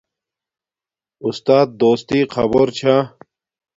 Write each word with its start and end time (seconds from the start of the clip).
اُستات 1.25 1.67
دوستی 1.81 2.19
خبور 2.33 2.67
چھا 2.77 2.95